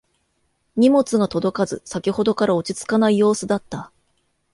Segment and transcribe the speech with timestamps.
[0.77, 3.91] 荷物が届かず先ほどから落ち着かない様子だった